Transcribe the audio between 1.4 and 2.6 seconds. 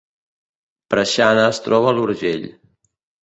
es troba a l’Urgell